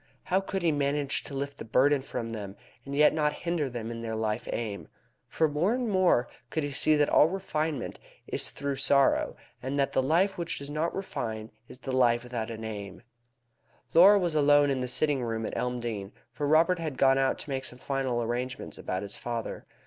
[0.23, 2.55] How could he manage to lift the burden from them,
[2.87, 4.87] and yet not hinder them in their life aim?
[5.27, 9.93] For more and more could he see that all refinement is through sorrow, and that
[9.93, 13.03] the life which does not refine is the life without an aim.
[13.93, 17.49] Laura was alone in the sitting room at Elmdene, for Robert had gone out to
[17.51, 19.67] make some final arrangements about his father.